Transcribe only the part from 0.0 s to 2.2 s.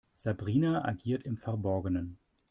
Sabrina agiert im Verborgenen.